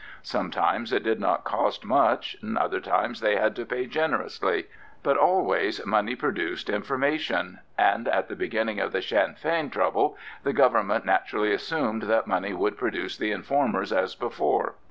[0.23, 4.65] Sometimes it did not cost much, other times they had to pay generously,
[5.03, 10.53] but always money produced information; and at the beginning of the Sinn Fein trouble the
[10.53, 14.73] Government naturally assumed that money would produce the informers as before.